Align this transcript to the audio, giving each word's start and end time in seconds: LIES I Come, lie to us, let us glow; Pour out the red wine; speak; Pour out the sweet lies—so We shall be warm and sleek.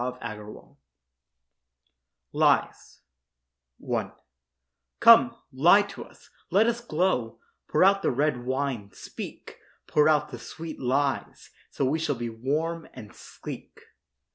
LIES 2.33 3.01
I 3.91 4.11
Come, 4.99 5.35
lie 5.53 5.81
to 5.83 6.03
us, 6.03 6.31
let 6.49 6.65
us 6.65 6.81
glow; 6.81 7.39
Pour 7.67 7.83
out 7.83 8.01
the 8.01 8.09
red 8.09 8.43
wine; 8.43 8.89
speak; 8.93 9.59
Pour 9.85 10.09
out 10.09 10.29
the 10.29 10.39
sweet 10.39 10.79
lies—so 10.79 11.85
We 11.85 11.99
shall 11.99 12.15
be 12.15 12.31
warm 12.31 12.87
and 12.93 13.13
sleek. 13.13 13.79